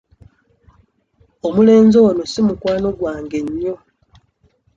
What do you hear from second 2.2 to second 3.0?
si mukwano